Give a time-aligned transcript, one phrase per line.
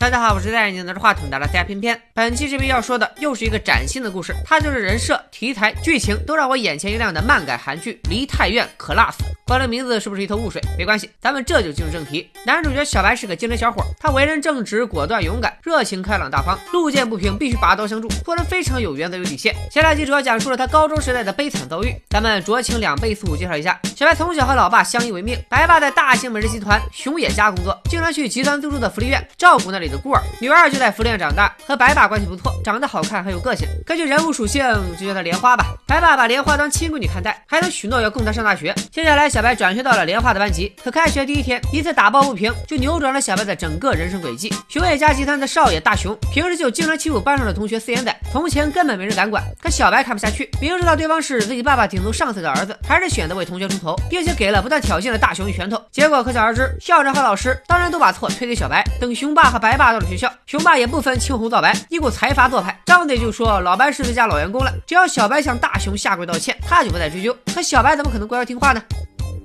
[0.00, 2.00] 大家好，我是戴眼镜拿着话筒的大家偏偏。
[2.14, 9.12] 本期视频要说的又是一个崭新的故事，它就是人设、题材、剧情都让我眼前一亮的漫改韩剧《梨泰院 Class》。
[9.46, 10.62] 光这名字是不是一头雾水？
[10.78, 12.30] 没关系，咱们这就进入正题。
[12.46, 19.54] 男主角小白是个精神小伙，他为人正直、果断、勇敢、热情、开朗、大方，路见不平必须拔刀相助，做人非常有原则、有底线。
[19.70, 21.94] 前两集主要讲述了他高中时代的悲惨遭遇。
[22.08, 30.22] 咱们酌情两倍速介绍一下：小白从小和老爸相依为命，白爸在大型美食集团熊野家工作，经常去集团租住的福利院照顾那里的孤儿。
[30.40, 33.68] 女二就在福利院长大，和白爸关系不错，长得好看，很有个性。
[33.84, 34.64] 根据人物属性，
[34.98, 35.74] 就叫她莲花吧。
[35.86, 38.74] 白爸把莲花当亲闺女看待，还能许诺要供她上大学。
[38.92, 40.72] 接下来，小白转学到了莲花的班级。
[40.84, 44.52] 可开学第一天，一次打抱不平就扭转了小白的整个人生轨迹。
[44.68, 49.42] 熊野家集团的少爷大雄，平时就经常欺负班上的同学四眼仔，从前根本没人敢管。
[49.60, 55.80] 可小白看不下去，明知道对方是自己爸爸顶头上司的儿子，还是选择为同学出头，并且给了不断挑衅的大雄一拳头。
[55.90, 58.84] 结果可想而知，校长和老师当然都把错推给小白。
[59.00, 67.35] 等熊爸和白爸到了学校，熊爸也不分青红皂白，一股财阀做派，张嘴就说老白是自家老员工了，只要小白向大雄下跪道歉，他就不再追究。
[67.53, 68.81] 可小白怎么可能乖乖听话呢？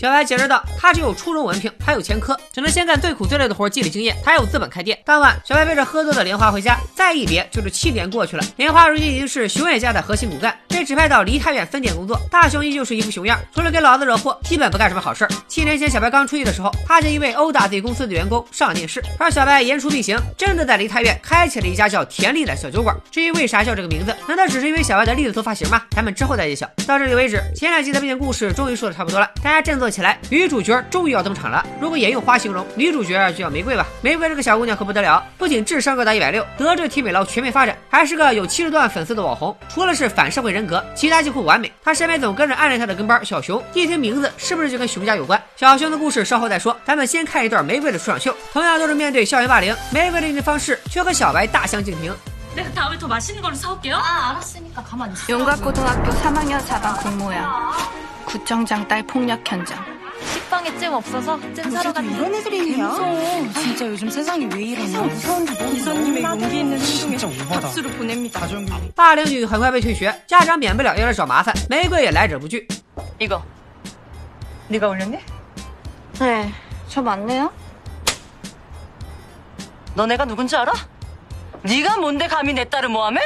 [0.00, 8.42] 小白解释道：“他只有初中文凭，还有前科，只能先干最苦最累的活积累经验，才有资本开店。”当晚，小白背着喝多的莲花回家，再一别就是七年过去了。
[8.56, 12.18] 莲花如今已经是熊野家的核心骨干，被指派到梨泰院分店工作。
[12.30, 22.96] 大雄依旧是一副熊样，除了给老子惹祸，基本不干什么好事儿七年前，小白刚出狱的时候，他见一位殴打自己公司的员工上电视，而小白言出必行，真的在梨泰院开启了一家叫田丽的小酒馆。
[23.10, 25.82] 至于为啥叫这个名字，难道只是因为小白的栗子头发型吗？
[25.90, 26.66] 咱们之后再揭晓。
[26.86, 31.65] 到这里为止，前两集的背景故事终于说的差不多了，大家振作起来，女主角终于要登场了。
[31.79, 33.85] 如果也用花形容，女主角就叫玫瑰吧。
[34.01, 39.55] 玫瑰这个小姑娘可不得了，不仅智商高达一百六，德智体美劳全面发展，还是个有七十多万粉丝的网红。
[39.69, 41.71] 除了是反社会人格，其他几乎完美。
[41.83, 45.41] 她身边总跟着暗恋她的跟班小熊，一听名字是不是就跟熊家有关？
[45.55, 48.35] 小熊的故事稍后再说，咱们先看一段玫瑰的出场秀。
[48.53, 52.13] 同样都是面对校园霸凌，玫瑰的应对方式却和小白大相径庭。
[52.55, 53.97] 내가 다음에 더 맛있는 걸로 사올게요.
[53.97, 55.33] 아, 알았으니까 가만히 있어.
[55.33, 57.73] 용각고등학교 3학년 4반 공모야.
[58.29, 59.83] 구청장 딸 폭력 현장.
[60.33, 62.95] 식빵에 잼 없어서 잼 사러 갔는데 이런 애들이 있냐?
[63.53, 65.05] 진짜 요즘 세상이 왜 이러냐?
[65.05, 68.39] 이사님의 용기 있는 행동에 박수를 보냅니다.
[68.95, 72.65] 霸凌女很快被退学，家长免不了要来找麻烦，玫瑰也来者不拒。
[73.19, 73.43] 이거
[74.69, 75.19] 네가 올렸니?
[76.19, 76.53] 네,
[76.87, 77.51] 저 맞네요.
[79.93, 80.73] 너 내가 누군지 알아?
[81.61, 83.19] 네가 뭔데 감히 내 딸을 모함해?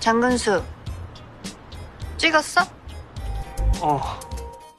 [0.00, 0.62] 장근수.
[2.16, 2.62] 찍었어?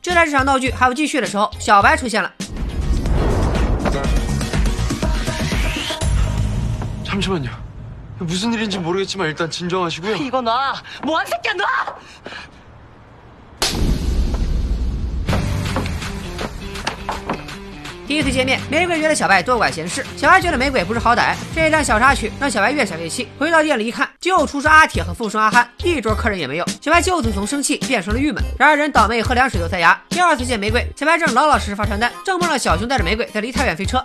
[0.02, 2.32] 就在这场闹剧还要继续的时候，小白出现了。
[7.04, 7.50] 잠시만요.
[8.20, 10.16] 무슨 일인지 모르겠지만 일단 진정하시고요.
[10.18, 10.74] 이거 놔.
[11.04, 11.66] 뭐한 새끼야 놔.
[18.09, 21.35] 第一次见面，玫瑰觉得小白多管闲事，小白觉得玫瑰不知好歹。
[21.55, 23.29] 这一段小插曲让小白越想越气。
[23.39, 26.65] 回到店里一看，就厨师阿铁和副生阿憨，一桌客人也没有。
[26.81, 28.43] 小白就此从生气变成了郁闷。
[28.59, 30.01] 然而人倒霉，喝凉水都塞牙。
[30.09, 34.03] 第二次见玫瑰，小白正老老实实发传单，正碰上小熊带着玫瑰在离太远飞车。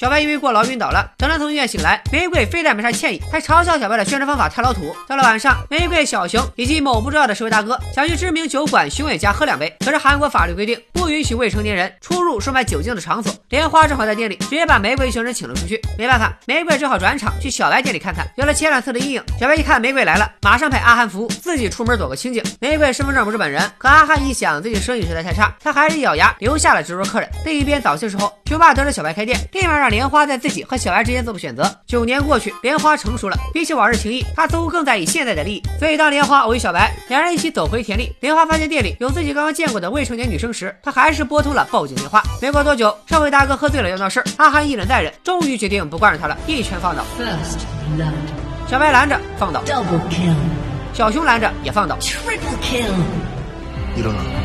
[0.00, 4.96] 小白因为过劳晕倒了，等他从医院醒来，玫瑰非但没啥歉意，还嘲笑小白的宣传方法太老土。
[5.06, 13.30] 到了晚上，玫瑰、小熊以及某不重要的社会大哥想去知名酒馆熊野家喝两杯，可是韩国法律规定不允许未成年人出入售卖酒精的场所。
[13.50, 15.78] 莲花正好在店里，直接把玫瑰一行人请了出去。
[15.98, 18.26] 没办法，玫瑰只好转场去小白店里看看。
[18.38, 22.42] 有了前两次的阴影，小白一看玫瑰来了，马上派阿汉服务，自己出门躲个清静。
[22.58, 27.28] 玫瑰身份证不是本人，可阿汉一想自己生意实在太差，他还是咬牙留下了这桌客人。
[27.44, 31.62] 另一边早些时候，学霸得知小白开店，立马让莲花在自己和小白之间做个选择。
[31.86, 42.22] 九年过去莲花成熟了比起往日情谊他似乎更在意现在的利益所以当莲花偶遇小白两人一起走回田里莲花发现店里有自己刚刚见过的未成年女生时她还是拨通了报警电话。
[42.40, 46.36] 没过多久社会大哥喝醉了要闹事阿涵一忍再忍终于决定不惯着他了。
[46.46, 47.04] 一拳放倒。
[48.68, 50.34] 小白拦着放倒 double kill
[50.92, 51.96] 小熊拦着也放倒。
[51.98, 52.92] Triple kill.
[53.96, 54.40] 你等等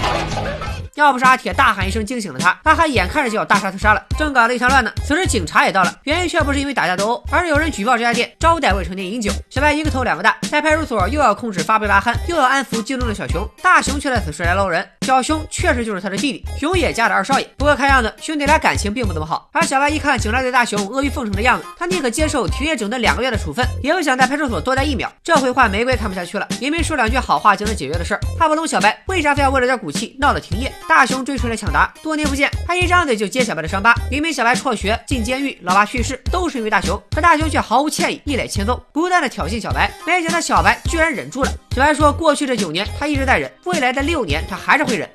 [0.00, 0.67] Thank you.
[0.98, 4.90] 要不是阿铁大喊一声惊醒了他，阿汉眼看着就要大杀特杀了，正搞得一团乱呢。
[5.06, 9.30] 此时警察也到了，原因却不是因为打架斗殴，而是有人举报这家店招待未成年饮酒。
[9.48, 14.84] 小白一个头两个大，在派出所又要控制发杯阿汉，又要安抚激动的小熊，大熊却在此时来捞人。
[15.02, 17.48] 小熊确实就是他的弟弟，熊野家的二少爷。
[17.56, 19.48] 不过看样子兄弟俩感情并不怎么好。
[19.52, 25.10] 而小白一看警察对大熊阿谀奉承的样子，他宁可接受停业整顿两个月的处分，也不想在派出所多待一秒。
[25.22, 28.20] 这回换玫瑰看不下去了，也没说两句好话就能解决的事儿。
[28.36, 30.72] 他不懂小白为啥非要为了点骨气闹了停业。
[30.88, 33.94] 大熊追出来抢答，多年不见，他一张嘴就揭小白的伤疤。
[34.10, 39.92] 明明小白辍学、进监狱、老爸去世，都是因为大熊，可大熊却毫无歉意，一脸轻松，不断的挑衅小白。
[40.06, 41.52] 没想到小白居然忍住了。
[41.72, 45.06] 小白说，过去这九年他一直在忍，未来的六年他还是会忍。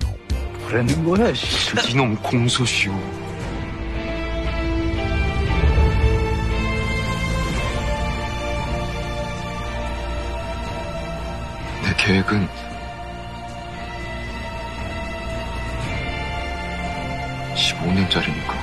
[17.56, 18.54] (15년짜리니까)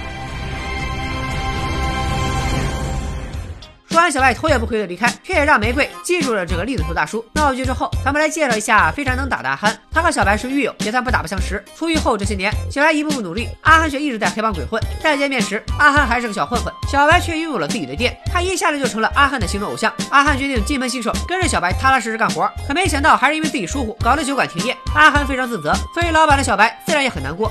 [3.89, 7.25] 说 完小白头也不回的离开，却也让玫瑰记住了这个栗子头大叔。
[7.33, 9.73] 闹剧之后，咱们来介绍一下非常能打的阿憨。
[9.89, 11.63] 他和小白是狱友，也算不打不相识。
[11.77, 14.83] 出狱后这些年，小白一步步努力，阿憨却一直在黑帮鬼混。
[15.01, 19.93] 再见面时，阿憨还是个小混混，小白却拥有了自己的店，他一下子就成了阿憨的心中偶像。
[20.09, 22.51] 阿憨决定金盆洗手，跟着小白踏踏实实干活。
[22.67, 24.75] 可没想到，还是因为自己疏忽，搞得酒馆停业。
[24.93, 27.49] 阿憨非常自责，作为老板的小白自然也很难过。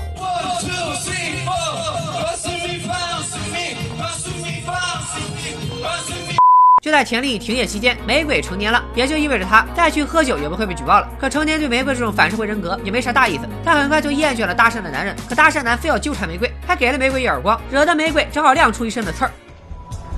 [6.89, 11.09] 就在田丽停业期间，玫瑰成年了，也就意味着她再去喝酒也不会被举报了。
[11.19, 15.15] 可成年对玫瑰这种反社会人格也没啥大意思，她很快就厌倦了搭讪的男人。
[15.27, 19.31] 可搭讪男非要纠缠玫瑰，还给了玫瑰一耳光，惹得玫瑰只好亮出一身的刺儿。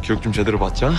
[0.01, 0.91] 기억 좀 제대로 받자.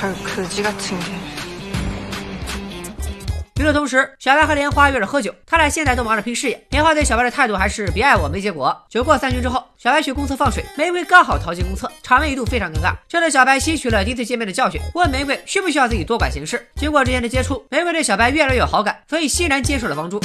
[0.00, 1.25] 별 그지 같은 게.
[3.59, 6.63] 与此同时，小白和莲花约着喝酒，他俩现在都忙着拼事业。
[6.69, 8.85] 莲花对小白的态度还是别爱我没结果。
[8.87, 12.93] 酒过三巡之后，小白去公厕放水，玫瑰刚好逃进公厕，场面一度非常尴尬。
[13.07, 16.67] 这对小白吸取了第一次见面的教训，问玫瑰需不需要自己多管闲事。
[16.75, 20.21] 经过之前的接触，玫瑰对小白越来越有好感，所以欣然接受了帮助。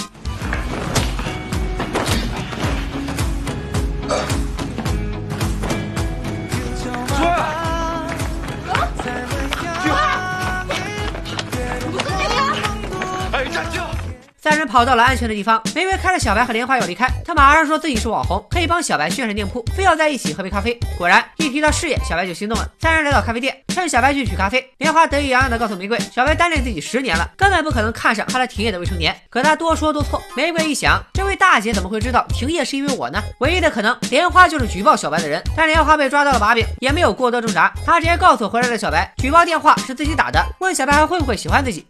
[14.42, 20.76] 三人跑到了安全的地方，玫瑰看着小白和莲花要离开，他马上说自己是网红，可以帮小白宣传店铺，非要在一起喝杯咖啡。
[20.98, 22.68] 果然，一提到事业，小白就心动了。
[22.80, 29.16] 三人来到咖啡店，趁小白去取咖啡，莲花得意洋洋地告诉玫瑰，小白单恋自己十年了，根本不可能看上和他停业的未成年。
[29.30, 33.22] 可他多说多错，玫瑰一想，这位大姐怎么会知道停业是因为我呢？
[33.38, 35.40] 唯一的可能，莲花就是举报小白的人。
[35.56, 41.86] 但莲花被抓到了把柄，也没有过多挣扎，她直接告诉回来的小白，举报电话是自己打的，问小白还会不会喜欢自己。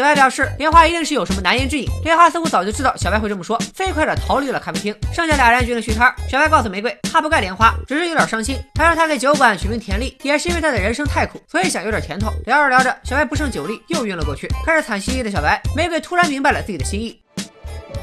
[0.00, 1.88] 小白表示，莲花一定是有什么难言之隐。
[2.04, 4.94] 莲花似乎早就知道小白会这么说，飞快的逃离了咖啡厅。
[5.12, 6.14] 剩下俩人决定续摊。
[6.28, 8.58] 小白告诉玫瑰，他不怪莲花，只是有点伤心。
[8.74, 12.30] 他让他给酒馆取名田丽，也是因为他的人生太苦，所以想有点甜头。
[12.44, 14.46] 聊着聊着，小白不胜酒力，又晕了过去。
[14.64, 17.20] 开始惨兮兮的小白，玫瑰突然明白了自己的心意。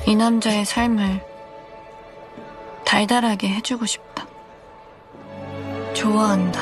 [0.06, 1.22] 이 남자의 삶을
[2.84, 4.26] 달달하게 해주고 싶다.
[5.94, 6.60] 좋아한다.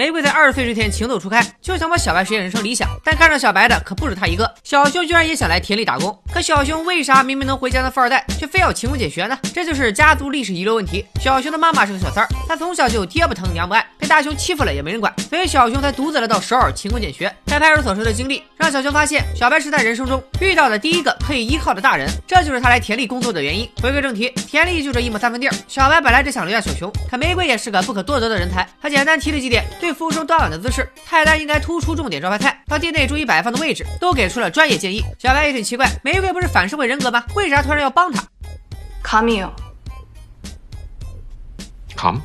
[0.00, 4.50] 玫瑰在二十岁这天情窦初开，就想帮小白实现人生理想，但看上小白的可不止他一个。
[4.64, 9.38] 小熊居然也想来田里打工，可小熊为啥明明能回家的富二代，却非要勤工俭学呢？
[9.52, 11.04] 这就是家族历史遗留问题。
[11.20, 17.32] 小熊的妈妈是个小三儿，他从小就爹不疼娘不爱，大雄欺负了也没人管，所以小熊才独自来到首尔勤工俭学。
[17.46, 23.70] 在派出所时的经历，让小熊发现小白是在人生中遇到的第一个可以依靠的大人，这就是他来田里工作的原因。
[23.80, 28.68] 回归正题，田里就这一亩三分地儿，小白本来只想留下小熊，可玫瑰也是个不可多得的人才。
[28.82, 35.04] 他简单提了几点对服务生端碗的姿势，菜单应该突出重点招牌菜，到店内注意摆放的位置，都给出了专业建议。
[35.20, 37.24] 小白也挺奇怪，玫瑰不是反社会人格吗？
[37.36, 38.24] 为啥突然要帮他
[39.04, 39.52] ？Come。
[41.96, 42.20] Come。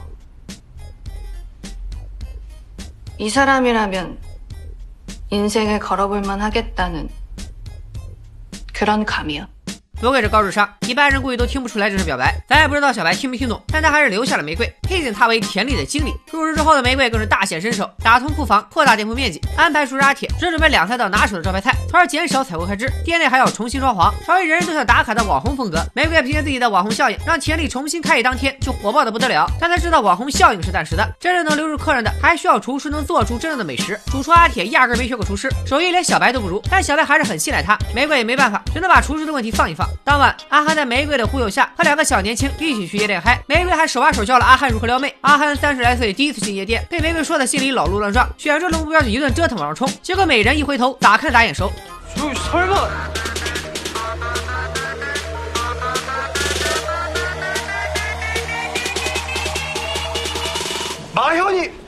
[3.18, 4.18] 이 사람이라면
[5.30, 7.10] 인생을 걸어볼만 하겠다는
[8.74, 9.48] 그런 감이요.
[10.06, 12.32] 不愧是高智商，一般人估计都听不出来这是表白。
[12.48, 16.14] 咱也不知道小白听没听懂，但他还是留下了玫瑰，聘请他为田里的经理。
[16.32, 22.88] 入职之后的玫瑰更是大显身手，打通库房，扩大店铺面积，安排厨师阿铁只准备两三道拿手的招牌菜，从而减少采购开支。
[23.04, 25.84] 店内还要重新装潢，成为人人都想打卡的网红风格。
[25.96, 29.50] 玫瑰凭借自己的网红效应，让田里重新开业当天就火爆的不得了。
[29.60, 34.00] 但他知道网红效应是暂时的，真正能留住客人的，还需要厨师能做出真正的美食。
[34.12, 37.76] 主厨阿铁压根没学过厨师，手艺连小白都不如，但小白还是很信赖他。
[37.96, 39.90] 玫瑰也没办法，只能把厨师的问题放一放。
[40.04, 43.42] 当晚，阿汉在玫瑰的忽悠下，和两个小年轻一起去夜店嗨。
[43.48, 45.16] 玫瑰还手把手教了阿汉如何撩妹。
[45.22, 49.88] 阿汉三十来岁，第一次进夜店，被玫瑰说的心里老路乱撞，选中的目标就一顿折腾往上冲。
[50.02, 51.72] 结果美人一回头，咋看咋眼熟。
[61.14, 61.85] 马小你。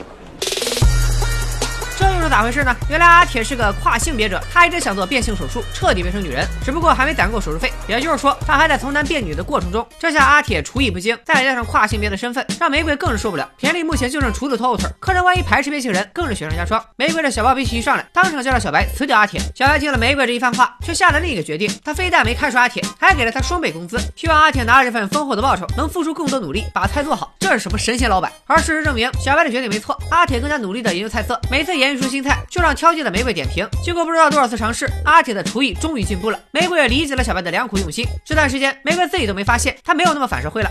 [2.28, 2.74] 咋回事呢？
[2.90, 6.46] 原来阿铁是个跨性别者他一直想做变性手术彻底变成女人。
[6.64, 9.86] 只不过还没攒够手术费也就是说他还在从男变女的过程中。
[9.98, 13.48] 这下阿铁厨艺不精再加上跨性别的身份让玫瑰更是受不了。
[13.56, 16.82] 田丽目前就剩厨子拖后腿客人万一排斥变性人更是雪上加霜。
[16.96, 19.40] 玫瑰的小暴脾气一上来当场就让小白辞掉阿铁。
[19.54, 27.32] 小白听了玫瑰这一番话却下了另一个决定他非但没开除阿铁还给了他双倍工资希望阿铁拿着这份丰厚的报酬能付出更多努力把菜做好。
[27.38, 28.30] 这是什么神仙老板？
[28.46, 33.67] 而事实证明小白的决定没错阿铁更加努力的研究菜色每次研究出新菜，就让挑剔的玫瑰点评。
[33.83, 36.39] 经过不知道多少次尝试，阿铁的厨艺终于进步了。
[36.51, 38.05] 玫瑰也理解了小白的良苦用心。
[38.25, 40.69] 这段时间，玫瑰自己都没发现，他没有那么反社会了。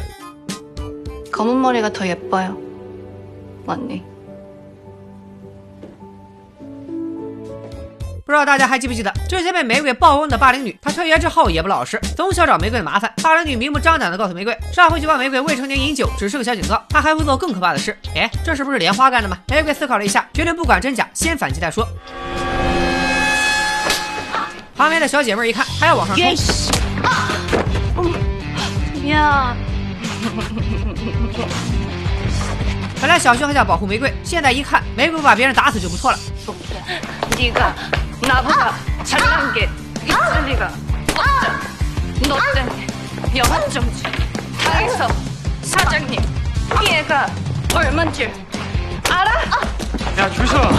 [1.33, 2.57] 검은 머리가 더 예뻐요.
[3.67, 4.03] 언니.
[8.28, 13.10] 不知道大家还记不记得，之前被玫瑰暴光的霸凌女，她退学之后也不老实，总想找玫瑰的麻烦。
[13.24, 17.98] 霸凌女明目张胆地告诉玫瑰，上回举报玫瑰未成年饮酒只是个小警告，她还会做更可怕的事。
[18.16, 19.38] 哎，这是不是莲花干的吗？
[19.48, 21.88] 玫瑰思考了一下，决定不管真假，先反击再说。
[24.76, 26.26] 旁边的小姐妹一看，还要往上冲。
[29.06, 29.56] 呀！
[33.00, 36.20] 本来小熊还想保护玫瑰，现在一看玫瑰不把别人打死就不错了。
[37.32, 37.74] 第一个。
[38.23, 38.75] 나보다
[39.05, 39.69] 잘난 게
[40.05, 40.71] 있을 리가
[41.17, 41.61] 없잖아.
[42.29, 42.87] 너 때문에
[43.35, 44.03] 영업정지
[44.65, 45.09] 당에서
[45.63, 46.21] 사장님
[46.81, 47.27] 피해가
[47.75, 48.31] 얼만 줄
[49.11, 49.33] 알아?
[50.19, 50.73] 야 줄서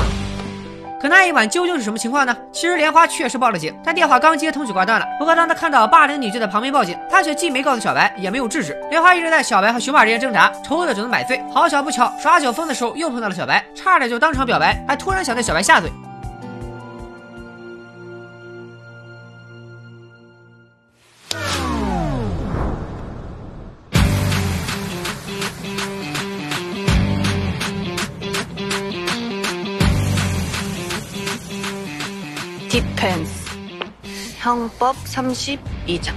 [1.02, 2.34] 可那一晚究竟是什么情况呢？
[2.54, 5.06] 其实莲花确实报了警，但电话刚接通就挂断了。
[5.20, 8.74] 不过当他看到霸凌女就在旁边报警，他却既没告诉小白，也没有制止。
[8.90, 11.44] 莲花一直在小白和熊爸之间挣扎，愁的只能买醉。
[11.54, 15.92] 好巧不巧，耍酒疯的时候又碰到了小白，差点就当场表白，还突然想对小白下嘴。
[32.98, 33.52] 디펜스.
[34.40, 36.12] 형법 32장.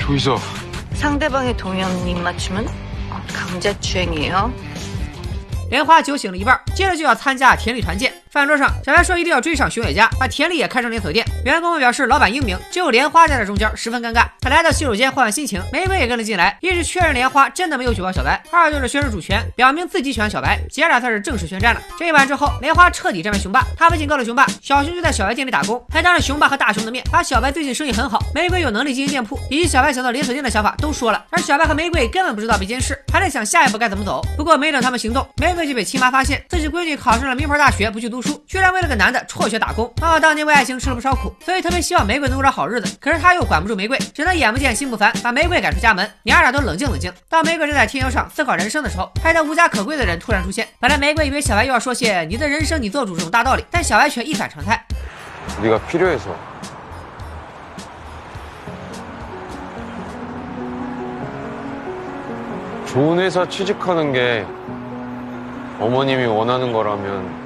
[0.00, 0.36] 조이서
[0.94, 2.66] 상대방의 동의 없는 입맞춤은
[3.32, 4.52] 강제추행이에요.
[5.70, 8.12] 莲花酒醒了一半，接着就要参加田里团建。
[8.33, 11.23] 饭桌上，小白说一定要追上熊野家，把田里也开成连锁店。
[11.45, 14.25] 员工们表示老板英明，只有莲花站在中间，十分尴尬。
[14.41, 20.59] 他来到洗手间换换心情，玫瑰也跟了进来，一是确认莲花真的没有举报小白，二就是宣示主权，表明自己喜欢小白。
[20.71, 21.81] 姐俩算是正式宣战了。
[21.99, 31.23] 这一晚之后，莲花彻底战败熊爸，他不仅告了熊爸，小熊就在小白店里打工，还当着熊爸和大熊的面，把小白最近生意很好，玫瑰有能力经营店铺，以及小白想到连锁店的想法都说了。
[31.29, 34.25] 而小白和玫瑰根本不知道被监视，还在想下一步该怎么走。
[34.35, 39.92] 不过没等他们行动，玫瑰就被亲妈发现自己闺女考上了名牌大学，不去读书，居然为了个男的辍学打工。
[40.00, 42.96] 妈妈当年为爱情吃了不少苦，所以特别希望玫瑰能过上好日子。
[43.00, 46.08] 可是他又管不住玫瑰，只能眼不见心不烦，把玫瑰赶出家门。
[46.22, 47.12] 娘俩都冷静冷静。
[47.28, 50.68] 当玫瑰正在天桥上思考人生的时候，拍到无家可归的人突然出现。
[50.78, 54.84] 本来玫瑰以为小白又要说些你的人生你做主这种大道理，但小白却一反常态。
[55.62, 56.36] 네가 필요해서
[62.86, 64.44] 좋은 회사 취직하는 게
[65.80, 67.41] 어머님이 원하는 거라면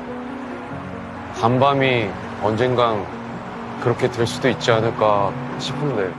[1.41, 2.09] 간밤이
[2.43, 3.05] 언젠간
[3.83, 6.11] 그렇게 될 수도 있지 않을까 싶은데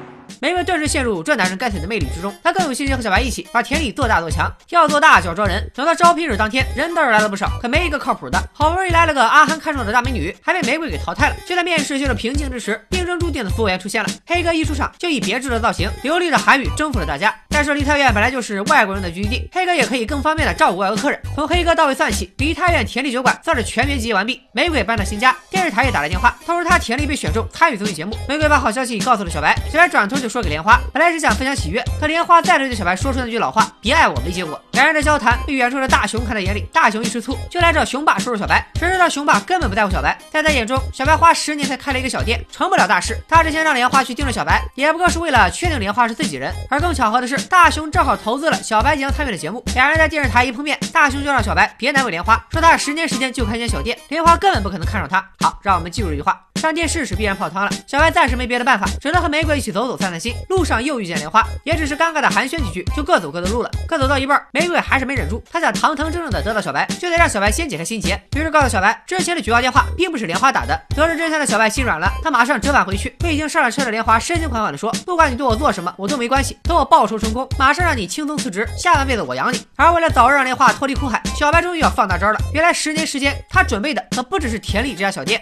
[0.41, 4.51] 玫瑰顿时陷入这男人该死的魅力之中，他更有信心和小白一起把田里做大做强。
[4.71, 8.37] 要做大就要招人，等到招聘日当天，人倒是来了不少，可没一个靠谱的。
[8.51, 11.35] 好不容易来了个阿憨看中的大美女，还被玫瑰给淘汰了。
[11.45, 14.09] 就在面试进入瓶颈之时，命中注定的服务员出现了。
[14.25, 17.33] 黑哥一出场就以别致的造型、流利的韩语征服了大家。
[17.58, 21.20] 再说梨泰院本来就是外国人的聚居地，黑哥也可以更方便的照顾外国客人。
[21.34, 24.40] 从黑哥到位算起，梨泰院田里酒馆算是全面集结完毕。
[24.52, 28.16] 玫瑰搬到新家，电视台也打来电话，透露他田里被选中参与综艺节目。
[28.28, 34.62] 玫瑰把好消息告诉了小白，小白转头就说给莲花，本来是想分享喜悦，可莲花再次对小白说出那句老话：别爱我没结果。
[34.70, 43.18] 两人的交谈被远处的大熊看在眼里，大熊一吃醋就来找熊爸说说小白，谁知道熊爸根本不在乎小白，在他眼中，小白花十年才开了一个小店，成不了大事。
[43.28, 46.54] 他之前让莲花去盯着小白，也不过是为了确定莲花是自己人。
[46.70, 55.24] 而更巧合的是，大熊正好投资了小白即将参与的节目，两人在电视台一碰面，大熊就让小白别难为莲花，说他十年时间就开间小店，莲花根本不可能看上他。
[55.40, 56.38] 好，让我们记住这句话。
[56.56, 60.34] 上电视是必然泡汤了，小白暂时没别的办法，只能和玫瑰一起走走散散心。
[60.48, 63.70] 路上又遇见莲花，也只是尴尬的寒暄几句，就各走各的路了。
[63.86, 68.20] 可走到一半，玫瑰还是没忍住，她想堂堂正正的得到小白，就得让小白先解开心结。
[68.36, 70.76] 于是告诉小白，之前的举报电话并不是莲花打的。
[70.96, 76.58] 得知真相的小白心软了，他马上折返回去，对已经上了车的莲花深情款款的说：“不管你对我做什么，我都没关系。
[76.64, 82.39] 等我报仇时成功，马上让你轻松辞职，下半辈子我养你。”而为了早日让莲花脱离苦海，小白终于要放大招了。
[82.53, 85.41] 原来十年时间，他准备的可不只是田里这家小店。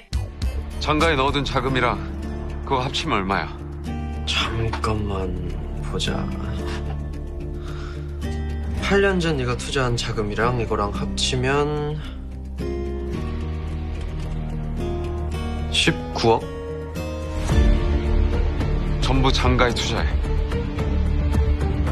[0.80, 2.00] 장가에 넣어둔 자금이랑
[2.64, 3.48] 그거 합치면 얼마야?
[4.26, 5.30] 잠깐만
[5.92, 6.26] 보자.
[8.82, 12.00] 8년 전 네가 투자한 자금이랑 이거랑 합치면
[15.72, 16.44] 19억?
[19.02, 20.08] 전부 장가에 투자해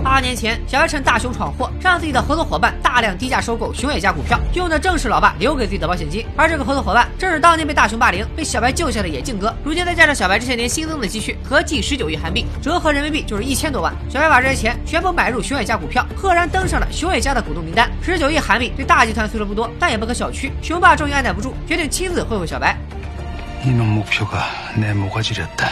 [0.03, 6.25] 八年前，小白趁大熊闯祸，让自己的合作伙伴大量低价收购熊野家股票，用的正是老爸留给自己的保险金。
[6.37, 9.53] 而这个合作伙伴正是当年被大熊霸凌、被小白救下的野静哥。
[9.63, 13.93] 如今再加上小白这些年新增的积蓄，合计十九亿韩币，折合人民币就是一千多万。
[14.09, 17.89] 小白把这些钱全部买入熊野家股票，赫然登上了熊野家的股东名单。
[18.01, 20.49] 十九亿韩币对大集团虽说不多，但也不可小觑。
[20.61, 22.77] 熊爸终于按耐不住，决定亲自会会小白。
[23.65, 24.45] 이놈 목표가
[24.75, 25.67] 내 모가지렸다.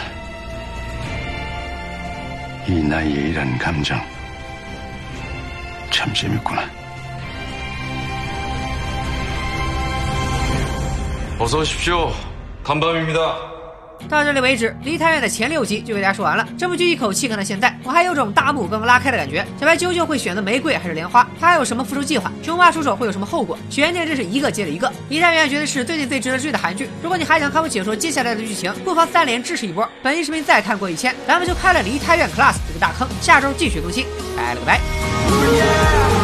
[2.68, 3.98] 이 나이에 이런 감정
[5.93, 6.63] 참 재밌구나.
[11.39, 12.11] 어서 오십시오.
[12.63, 13.52] 간밤입니다.
[14.09, 16.47] 到这里为止，《梨泰院》的前六集就给大家说完了。
[16.57, 19.45] 这部剧一口气看到现在，我还有种大幕刚刚拉开的感觉。
[19.59, 21.27] 小白究竟会选择玫瑰还是莲花？
[21.39, 22.31] 他还有什么复仇计划？
[22.43, 23.57] 熊妈出手会有什么后果？
[23.69, 24.87] 悬念真是一个接着一个。
[25.09, 26.89] 《梨泰院》绝对是最近最值得追的韩剧。
[27.01, 29.87] 如果你还想看我解说接下来的剧情，不妨三连支持一波。
[30.01, 33.07] 本期视频再看过一千，咱们就开了《梨泰院 Class》这个大坑。
[33.21, 36.22] 下周继续更新，拜了个拜。